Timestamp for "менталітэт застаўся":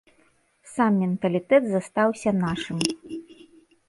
1.01-2.29